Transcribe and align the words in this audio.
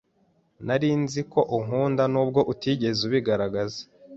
Nari 0.65 0.89
nzi 1.03 1.21
ko 1.31 1.39
unkunda 1.57 2.03
nubwo 2.13 2.39
utigeze 2.51 2.99
ubigaragaza. 3.07 3.81